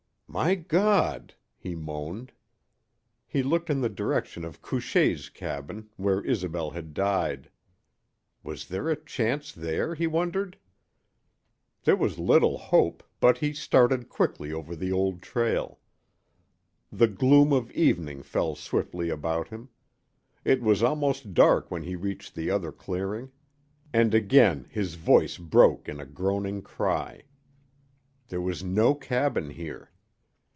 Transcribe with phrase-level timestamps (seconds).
[0.33, 2.31] "My God!" he moaned.
[3.27, 7.49] He looked in the direction of Couchée's cabin, where Isobel had died.
[8.41, 10.57] Was there a chance there, he wondered?
[11.83, 15.79] There was little hope, but he started quickly over the old trail.
[16.93, 19.67] The gloom of evening fell swiftly about him.
[20.45, 23.33] It was almost dark when he reached the other clearing.
[23.91, 27.23] And again his voice broke in a groaning cry.
[28.29, 29.89] There was no cabin here.